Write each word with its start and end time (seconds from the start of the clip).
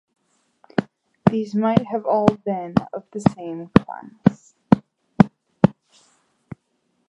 These 1.29 1.53
might 1.53 1.85
all 2.05 2.27
have 2.31 2.43
been 2.43 2.73
of 2.91 3.03
the 3.11 3.19
same 3.19 3.69
class. 3.69 4.55